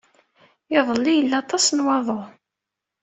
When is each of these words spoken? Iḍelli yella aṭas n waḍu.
Iḍelli 0.77 1.13
yella 1.15 1.35
aṭas 1.41 1.65
n 1.71 1.79
waḍu. 1.85 2.21